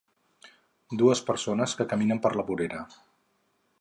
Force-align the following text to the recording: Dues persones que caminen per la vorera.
Dues 1.01 1.21
persones 1.29 1.75
que 1.81 1.87
caminen 1.93 2.23
per 2.25 2.33
la 2.41 2.47
vorera. 2.49 2.81